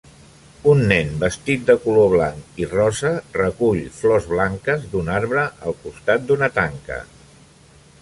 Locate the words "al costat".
5.69-6.29